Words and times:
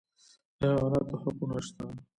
د 0.59 0.61
حیواناتو 0.69 1.15
حقونه 1.21 1.57
شته 1.65 1.83